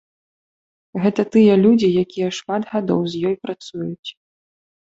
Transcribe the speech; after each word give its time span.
Гэта 1.03 1.21
тыя 1.35 1.53
людзі, 1.65 1.87
якія 2.05 2.29
шмат 2.39 2.61
гадоў 2.73 3.01
з 3.13 3.25
ёй 3.33 3.39
працуюць. 3.47 4.09